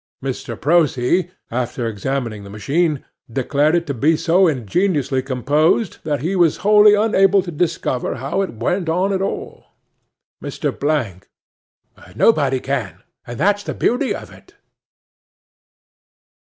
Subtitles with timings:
[0.23, 0.59] 'MR.
[0.59, 6.57] PROSEE, after examining the machine, declared it to be so ingeniously composed, that he was
[6.65, 9.67] wholly unable to discover how it went on at all.
[10.41, 10.71] 'MR.
[10.79, 14.55] BLANK.—Nobody can, and that is the beauty of it.